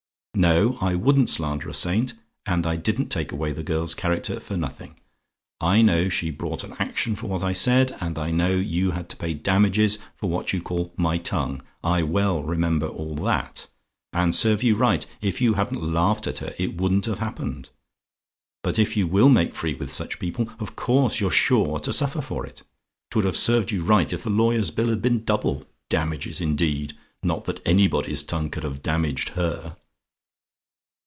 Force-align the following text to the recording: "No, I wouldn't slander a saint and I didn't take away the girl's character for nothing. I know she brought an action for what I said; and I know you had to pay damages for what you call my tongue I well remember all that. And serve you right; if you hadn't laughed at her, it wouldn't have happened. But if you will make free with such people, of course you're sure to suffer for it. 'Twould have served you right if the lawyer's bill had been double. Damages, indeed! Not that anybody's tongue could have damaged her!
"No, 0.33 0.77
I 0.79 0.95
wouldn't 0.95 1.29
slander 1.29 1.69
a 1.69 1.73
saint 1.73 2.13
and 2.47 2.65
I 2.65 2.75
didn't 2.77 3.09
take 3.09 3.31
away 3.33 3.51
the 3.51 3.61
girl's 3.63 3.93
character 3.93 4.39
for 4.39 4.55
nothing. 4.57 4.95
I 5.59 5.81
know 5.83 6.07
she 6.09 6.31
brought 6.31 6.63
an 6.63 6.73
action 6.79 7.15
for 7.17 7.27
what 7.27 7.43
I 7.43 7.51
said; 7.51 7.95
and 7.99 8.17
I 8.17 8.31
know 8.31 8.55
you 8.55 8.91
had 8.91 9.07
to 9.09 9.17
pay 9.17 9.33
damages 9.35 9.99
for 10.15 10.29
what 10.31 10.51
you 10.53 10.59
call 10.61 10.93
my 10.97 11.17
tongue 11.19 11.61
I 11.83 12.01
well 12.03 12.41
remember 12.43 12.87
all 12.87 13.13
that. 13.17 13.67
And 14.13 14.33
serve 14.33 14.63
you 14.63 14.73
right; 14.75 15.05
if 15.21 15.41
you 15.41 15.55
hadn't 15.55 15.83
laughed 15.83 16.25
at 16.27 16.37
her, 16.39 16.55
it 16.57 16.79
wouldn't 16.79 17.05
have 17.07 17.19
happened. 17.19 17.69
But 18.63 18.79
if 18.79 18.95
you 18.97 19.05
will 19.07 19.29
make 19.29 19.53
free 19.53 19.75
with 19.75 19.91
such 19.91 20.17
people, 20.17 20.49
of 20.59 20.75
course 20.77 21.19
you're 21.19 21.29
sure 21.29 21.77
to 21.81 21.91
suffer 21.93 22.21
for 22.21 22.45
it. 22.47 22.63
'Twould 23.11 23.25
have 23.25 23.37
served 23.37 23.69
you 23.69 23.83
right 23.83 24.11
if 24.11 24.23
the 24.23 24.29
lawyer's 24.31 24.71
bill 24.71 24.87
had 24.89 25.01
been 25.03 25.23
double. 25.25 25.65
Damages, 25.89 26.39
indeed! 26.41 26.93
Not 27.21 27.43
that 27.45 27.61
anybody's 27.65 28.23
tongue 28.23 28.49
could 28.49 28.63
have 28.63 28.81
damaged 28.81 29.29
her! 29.31 29.75